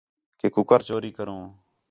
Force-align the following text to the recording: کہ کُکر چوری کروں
کہ 0.39 0.47
کُکر 0.55 0.79
چوری 0.87 1.11
کروں 1.17 1.41